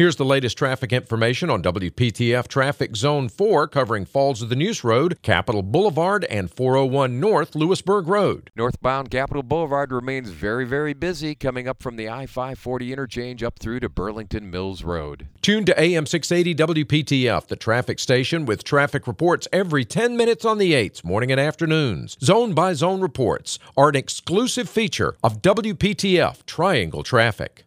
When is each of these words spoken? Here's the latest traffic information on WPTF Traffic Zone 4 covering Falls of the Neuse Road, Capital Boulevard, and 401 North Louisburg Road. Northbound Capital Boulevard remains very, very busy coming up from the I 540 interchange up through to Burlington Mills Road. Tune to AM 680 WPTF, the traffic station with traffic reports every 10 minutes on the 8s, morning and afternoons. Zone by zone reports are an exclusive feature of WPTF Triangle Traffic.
Here's 0.00 0.16
the 0.16 0.24
latest 0.24 0.56
traffic 0.56 0.94
information 0.94 1.50
on 1.50 1.62
WPTF 1.62 2.48
Traffic 2.48 2.96
Zone 2.96 3.28
4 3.28 3.68
covering 3.68 4.06
Falls 4.06 4.40
of 4.40 4.48
the 4.48 4.56
Neuse 4.56 4.82
Road, 4.82 5.20
Capital 5.20 5.62
Boulevard, 5.62 6.24
and 6.30 6.50
401 6.50 7.20
North 7.20 7.54
Louisburg 7.54 8.08
Road. 8.08 8.50
Northbound 8.56 9.10
Capital 9.10 9.42
Boulevard 9.42 9.92
remains 9.92 10.30
very, 10.30 10.64
very 10.64 10.94
busy 10.94 11.34
coming 11.34 11.68
up 11.68 11.82
from 11.82 11.96
the 11.96 12.08
I 12.08 12.24
540 12.24 12.90
interchange 12.94 13.42
up 13.42 13.58
through 13.58 13.80
to 13.80 13.90
Burlington 13.90 14.50
Mills 14.50 14.82
Road. 14.84 15.28
Tune 15.42 15.66
to 15.66 15.78
AM 15.78 16.06
680 16.06 16.82
WPTF, 16.82 17.48
the 17.48 17.56
traffic 17.56 17.98
station 17.98 18.46
with 18.46 18.64
traffic 18.64 19.06
reports 19.06 19.48
every 19.52 19.84
10 19.84 20.16
minutes 20.16 20.46
on 20.46 20.56
the 20.56 20.72
8s, 20.72 21.04
morning 21.04 21.30
and 21.30 21.38
afternoons. 21.38 22.16
Zone 22.22 22.54
by 22.54 22.72
zone 22.72 23.02
reports 23.02 23.58
are 23.76 23.90
an 23.90 23.96
exclusive 23.96 24.66
feature 24.66 25.16
of 25.22 25.42
WPTF 25.42 26.46
Triangle 26.46 27.02
Traffic. 27.02 27.58